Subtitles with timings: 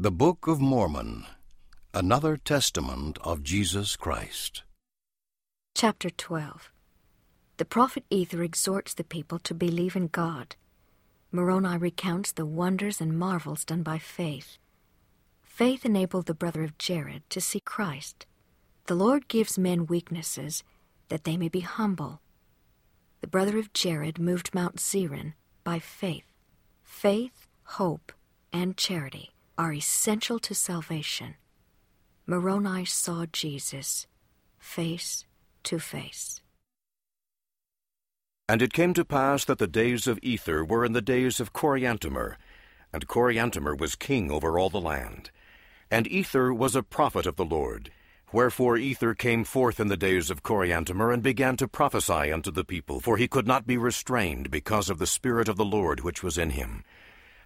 [0.00, 1.26] The Book of Mormon,
[1.92, 4.62] another testament of Jesus Christ.
[5.74, 6.70] Chapter 12
[7.56, 10.54] The prophet Ether exhorts the people to believe in God.
[11.32, 14.58] Moroni recounts the wonders and marvels done by faith.
[15.42, 18.24] Faith enabled the brother of Jared to see Christ.
[18.86, 20.62] The Lord gives men weaknesses
[21.08, 22.20] that they may be humble.
[23.20, 25.32] The brother of Jared moved Mount Zerin
[25.64, 26.36] by faith.
[26.84, 28.12] Faith, hope,
[28.52, 31.34] and charity are essential to salvation.
[32.26, 34.06] Moroni saw Jesus
[34.56, 35.24] face
[35.64, 36.40] to face.
[38.48, 41.52] And it came to pass that the days of Ether were in the days of
[41.52, 42.36] Coriantumr,
[42.92, 45.30] and Coriantumr was king over all the land.
[45.90, 47.90] And Ether was a prophet of the Lord.
[48.32, 52.64] Wherefore Ether came forth in the days of Coriantumr, and began to prophesy unto the
[52.64, 56.22] people, for he could not be restrained because of the Spirit of the Lord which
[56.22, 56.84] was in him.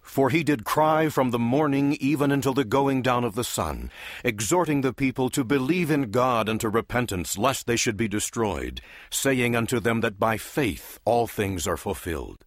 [0.03, 3.89] For he did cry from the morning even until the going down of the sun,
[4.23, 9.55] exhorting the people to believe in God unto repentance, lest they should be destroyed, saying
[9.55, 12.45] unto them that by faith all things are fulfilled.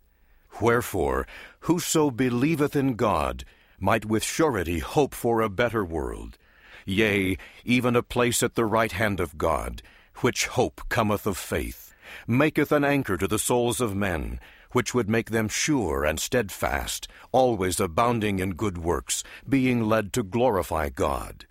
[0.60, 1.26] Wherefore,
[1.60, 3.44] whoso believeth in God
[3.80, 6.38] might with surety hope for a better world,
[6.84, 9.82] yea, even a place at the right hand of God,
[10.16, 11.94] which hope cometh of faith,
[12.26, 14.38] maketh an anchor to the souls of men,
[14.72, 20.22] which would make them sure and steadfast, always abounding in good works, being led to
[20.22, 21.46] glorify God.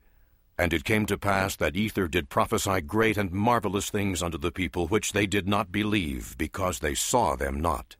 [0.57, 4.51] And it came to pass that Ether did prophesy great and marvelous things unto the
[4.51, 7.97] people, which they did not believe, because they saw them not.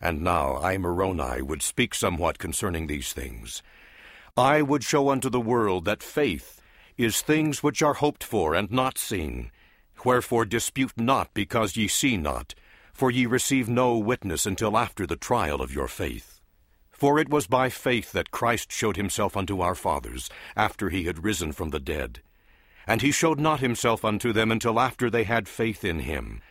[0.00, 3.62] And now I, Moroni, would speak somewhat concerning these things.
[4.36, 6.62] I would show unto the world that faith
[6.96, 9.50] is things which are hoped for and not seen.
[10.04, 12.54] Wherefore dispute not because ye see not,
[12.92, 16.40] for ye receive no witness until after the trial of your faith.
[16.90, 21.24] For it was by faith that Christ showed himself unto our fathers, after he had
[21.24, 22.20] risen from the dead.
[22.86, 26.42] And he showed not himself unto them until after they had faith in him.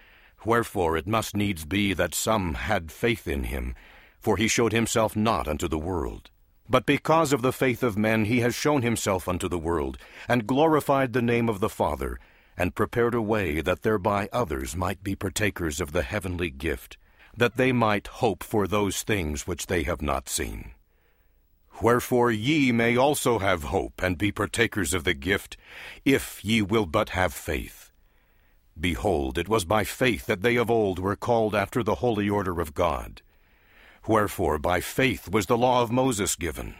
[0.45, 3.75] Wherefore it must needs be that some had faith in him,
[4.19, 6.31] for he showed himself not unto the world.
[6.69, 9.97] But because of the faith of men he has shown himself unto the world,
[10.27, 12.19] and glorified the name of the Father,
[12.59, 16.97] and prepared a way that thereby others might be partakers of the heavenly gift,
[17.35, 20.71] that they might hope for those things which they have not seen.
[21.81, 25.55] Wherefore ye may also have hope and be partakers of the gift,
[26.03, 27.91] if ye will but have faith.
[28.77, 32.59] Behold, it was by faith that they of old were called after the holy order
[32.59, 33.21] of God.
[34.05, 36.75] Wherefore by faith was the law of Moses given.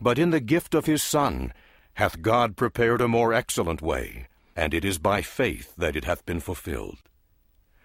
[0.00, 1.52] But in the gift of his Son
[1.94, 6.24] hath God prepared a more excellent way, and it is by faith that it hath
[6.26, 6.98] been fulfilled.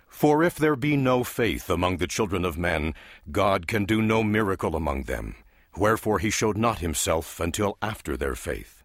[0.08, 2.94] For if there be no faith among the children of men,
[3.32, 5.36] God can do no miracle among them.
[5.78, 8.84] Wherefore he showed not himself until after their faith.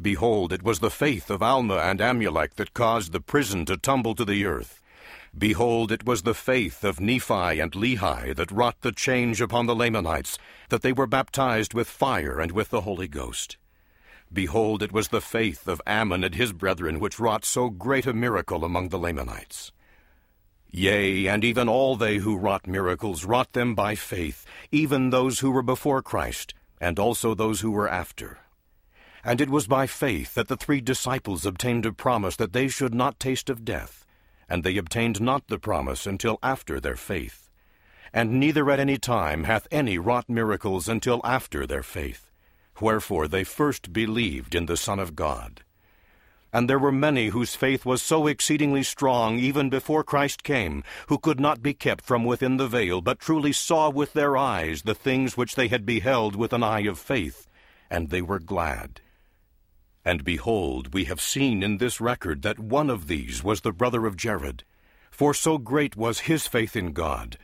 [0.00, 4.14] Behold, it was the faith of Alma and Amulek that caused the prison to tumble
[4.14, 4.80] to the earth.
[5.36, 9.74] Behold, it was the faith of Nephi and Lehi that wrought the change upon the
[9.74, 10.38] Lamanites,
[10.68, 13.56] that they were baptized with fire and with the Holy Ghost.
[14.34, 18.12] Behold, it was the faith of Ammon and his brethren which wrought so great a
[18.12, 19.70] miracle among the Lamanites.
[20.72, 25.52] Yea, and even all they who wrought miracles wrought them by faith, even those who
[25.52, 28.38] were before Christ, and also those who were after.
[29.22, 32.92] And it was by faith that the three disciples obtained a promise that they should
[32.92, 34.04] not taste of death,
[34.48, 37.48] and they obtained not the promise until after their faith.
[38.12, 42.32] And neither at any time hath any wrought miracles until after their faith.
[42.80, 45.62] Wherefore they first believed in the Son of God.
[46.52, 51.18] And there were many whose faith was so exceedingly strong even before Christ came, who
[51.18, 54.94] could not be kept from within the veil, but truly saw with their eyes the
[54.94, 57.48] things which they had beheld with an eye of faith,
[57.90, 59.00] and they were glad.
[60.04, 64.06] And behold, we have seen in this record that one of these was the brother
[64.06, 64.62] of Jared.
[65.10, 67.38] For so great was his faith in God,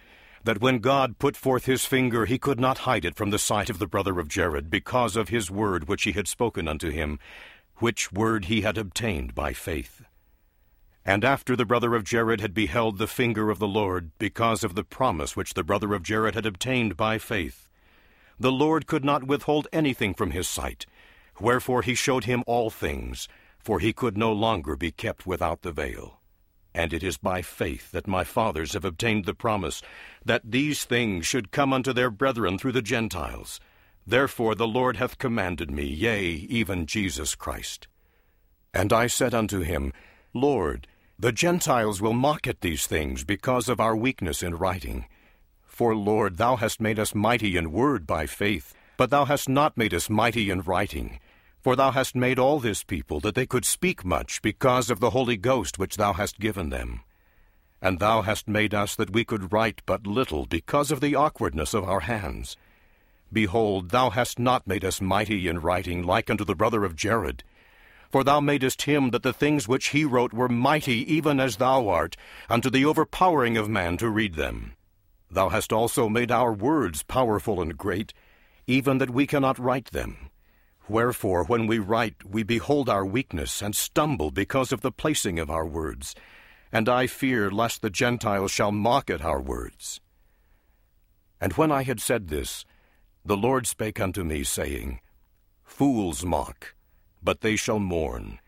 [0.45, 3.69] that when God put forth his finger, he could not hide it from the sight
[3.69, 7.19] of the brother of Jared, because of his word which he had spoken unto him,
[7.77, 10.03] which word he had obtained by faith.
[11.05, 14.75] And after the brother of Jared had beheld the finger of the Lord, because of
[14.75, 17.69] the promise which the brother of Jared had obtained by faith,
[18.39, 20.87] the Lord could not withhold anything from his sight,
[21.39, 23.29] wherefore he showed him all things,
[23.59, 26.20] for he could no longer be kept without the veil.
[26.75, 29.83] And it is by faith that my fathers have obtained the promise,
[30.25, 33.61] that these things should come unto their brethren through the Gentiles.
[34.07, 37.89] Therefore the Lord hath commanded me, yea, even Jesus Christ.
[38.73, 39.93] And I said unto him,
[40.33, 40.87] Lord,
[41.19, 45.07] the Gentiles will mock at these things because of our weakness in writing.
[45.67, 49.79] For, Lord, thou hast made us mighty in word by faith, But thou hast not
[49.79, 51.21] made us mighty in writing,
[51.61, 55.11] for thou hast made all this people that they could speak much because of the
[55.11, 57.03] Holy Ghost which thou hast given them.
[57.83, 61.75] And thou hast made us that we could write but little because of the awkwardness
[61.75, 62.57] of our hands.
[63.33, 67.45] Behold, thou hast not made us mighty in writing like unto the brother of Jared.
[68.11, 71.89] For thou madest him that the things which he wrote were mighty even as thou
[71.89, 72.17] art,
[72.49, 74.73] unto the overpowering of man to read them.
[75.31, 78.13] Thou hast also made our words powerful and great,
[78.67, 80.30] even that we cannot write them.
[80.91, 85.49] Wherefore, when we write, we behold our weakness, and stumble because of the placing of
[85.49, 86.17] our words.
[86.73, 90.01] And I fear lest the Gentiles shall mock at our words.
[91.41, 92.65] And when I had said this,
[93.25, 94.99] the Lord spake unto me, saying,
[95.63, 96.75] Fools mock,
[97.23, 98.41] but they shall mourn.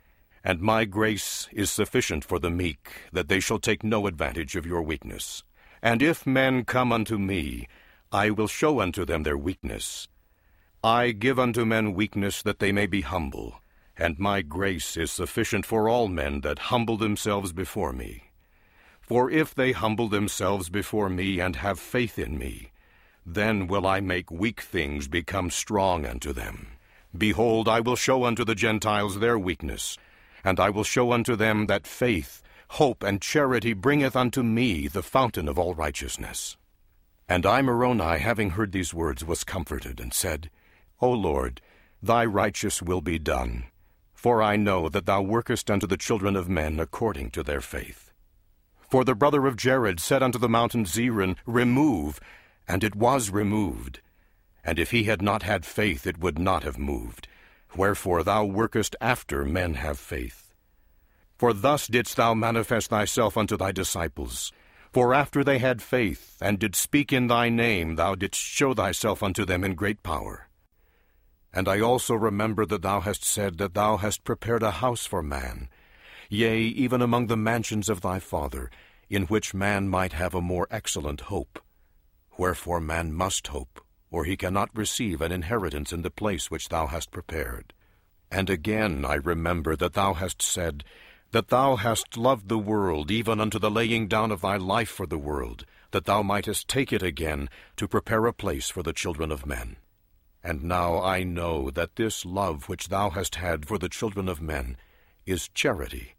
[0.43, 4.67] And my grace is sufficient for the meek, that they shall take no advantage of
[4.67, 5.45] your weakness.
[5.81, 7.69] And if men come unto me,
[8.11, 10.09] I will show unto them their weakness.
[10.85, 13.61] I give unto men weakness that they may be humble,
[13.97, 18.25] and my grace is sufficient for all men that humble themselves before me.
[19.01, 22.73] For if they humble themselves before me and have faith in me,
[23.25, 26.67] then will I make weak things become strong unto them.
[27.17, 29.97] Behold, I will show unto the Gentiles their weakness,
[30.43, 35.05] and I will show unto them that faith, hope, and charity bringeth unto me the
[35.05, 36.57] fountain of all righteousness.
[37.29, 40.51] And I, Moroni, having heard these words, was comforted, and said,
[41.03, 41.61] O Lord,
[42.01, 43.65] thy righteous will be done.
[44.15, 48.13] For I know that thou workest unto the children of men according to their faith.
[48.89, 52.21] For the brother of Jared said unto the mountain Zerin, Remove,
[52.69, 54.01] and it was removed.
[54.63, 57.27] And if he had not had faith, it would not have moved.
[57.75, 60.55] Wherefore thou workest after men have faith.
[61.37, 64.53] For thus didst thou manifest thyself unto thy disciples.
[64.93, 69.21] For after they had faith, and did speak in thy name, thou didst show thyself
[69.21, 70.49] unto them in great power.
[71.53, 75.23] And I also remember that thou hast said that thou hast prepared a house for
[75.23, 75.69] man,
[76.31, 78.71] yea, even among the mansions of thy Father,
[79.11, 81.63] in which man might have a more excellent hope.
[82.39, 86.87] Wherefore man must hope, or he cannot receive an inheritance in the place which thou
[86.87, 87.75] hast prepared.
[88.31, 90.85] And again I remember that thou hast said,
[91.33, 95.07] that thou hast loved the world, even unto the laying down of thy life for
[95.07, 99.31] the world, that thou mightest take it again, to prepare a place for the children
[99.31, 99.77] of men.
[100.45, 104.43] And now I know that this love which thou hast had for the children of
[104.43, 104.77] men
[105.25, 106.17] is charity.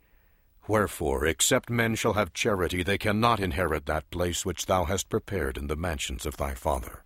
[0.67, 5.57] Wherefore, except men shall have charity, they cannot inherit that place which thou hast prepared
[5.57, 7.03] in the mansions of thy Father.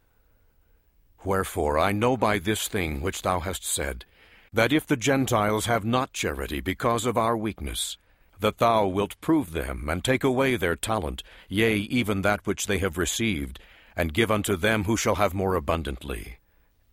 [1.25, 4.05] Wherefore, I know by this thing which thou hast said,
[4.53, 7.97] that if the Gentiles have not charity because of our weakness,
[8.39, 12.77] that thou wilt prove them, and take away their talent, yea, even that which they
[12.77, 13.59] have received,
[13.95, 16.37] and give unto them who shall have more abundantly.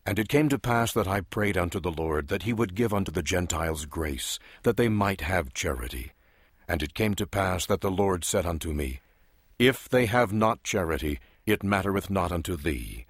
[0.07, 2.93] And it came to pass that I prayed unto the Lord that he would give
[2.93, 6.13] unto the Gentiles grace, that they might have charity.
[6.69, 9.01] And it came to pass that the Lord said unto me,
[9.59, 13.07] If they have not charity, it mattereth not unto thee.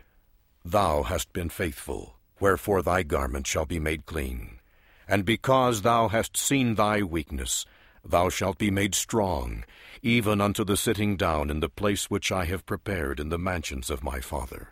[0.64, 4.60] Thou hast been faithful, wherefore thy garment shall be made clean.
[5.08, 7.66] And because thou hast seen thy weakness,
[8.04, 9.64] thou shalt be made strong,
[10.02, 13.90] even unto the sitting down in the place which I have prepared in the mansions
[13.90, 14.68] of my Father.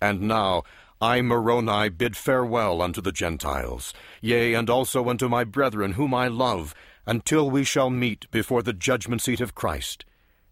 [0.00, 0.64] And now
[1.02, 6.28] I, Moroni, bid farewell unto the Gentiles, yea, and also unto my brethren whom I
[6.28, 10.04] love, until we shall meet before the judgment seat of Christ,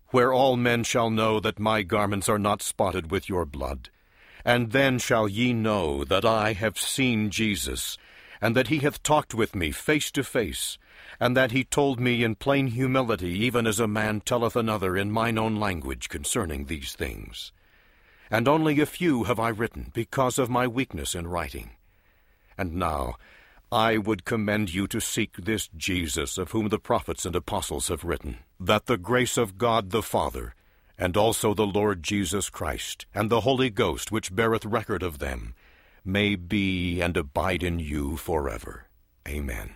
[0.08, 3.90] where all men shall know that my garments are not spotted with your blood.
[4.44, 7.96] And then shall ye know that I have seen Jesus,
[8.40, 10.78] and that he hath talked with me face to face,
[11.20, 15.12] and that he told me in plain humility, even as a man telleth another in
[15.12, 17.52] mine own language concerning these things
[18.30, 21.70] and only a few have I written because of my weakness in writing.
[22.56, 23.16] And now
[23.72, 28.04] I would commend you to seek this Jesus of whom the prophets and apostles have
[28.04, 30.54] written, that the grace of God the Father,
[30.99, 35.54] and also the Lord Jesus Christ, and the Holy Ghost which beareth record of them,
[36.04, 38.87] may be and abide in you forever.
[39.28, 39.75] Amen.